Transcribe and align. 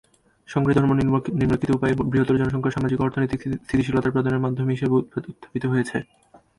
সংগঠিত 0.49 0.77
ধর্ম 0.77 0.91
নিম্নলিখিত 1.33 1.71
উপায়ে 1.71 1.93
বৃহত্তর 2.11 2.39
জনসংখ্যার 2.41 2.75
সামাজিক 2.75 2.97
ও 2.99 3.03
অর্থনৈতিক 3.03 3.39
স্থিতিশীলতা 3.59 4.09
প্রদানের 4.09 4.43
মাধ্যম 4.45 4.67
হিসাবে 4.69 4.95
উত্থাপিত 5.29 5.63
হয়েছেঃ 5.71 6.03